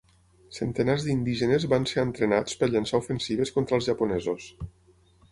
Centenars 0.59 1.03
d'indígenes 1.07 1.67
van 1.73 1.83
ser 1.91 1.99
entrenats 2.07 2.57
per 2.61 2.69
llançar 2.71 3.01
ofensives 3.03 3.51
contra 3.59 3.77
els 3.79 3.91
japonesos. 3.91 4.49